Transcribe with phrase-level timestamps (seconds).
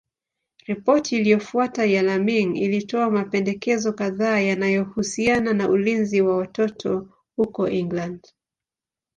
[0.67, 8.25] Ripoti iliyofuata ya Laming ilitoa mapendekezo kadhaa yanayohusiana na ulinzi wa watoto huko England.